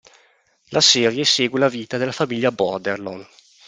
[0.71, 3.23] La serie segue la vita della famiglia Borderlon.